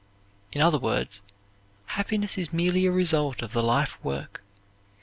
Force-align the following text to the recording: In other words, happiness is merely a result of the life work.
In 0.51 0.61
other 0.63 0.79
words, 0.79 1.21
happiness 1.85 2.35
is 2.35 2.51
merely 2.51 2.87
a 2.87 2.91
result 2.91 3.43
of 3.43 3.53
the 3.53 3.61
life 3.61 4.03
work. 4.03 4.41